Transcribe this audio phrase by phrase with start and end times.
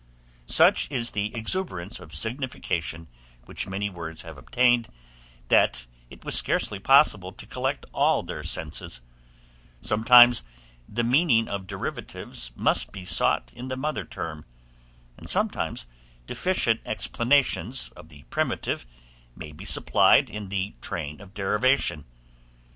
[0.47, 3.07] Such is the exuberance of signification
[3.45, 4.87] which many words have obtained,
[5.49, 9.01] that it was scarcely possible to collect all their senses;
[9.79, 10.41] sometimes
[10.89, 14.45] the meaning of derivatives must be sought in the mother term,
[15.19, 15.85] and sometimes
[16.25, 18.87] deficient explanations of the primitive
[19.35, 22.05] may he supplied in the train of derivation.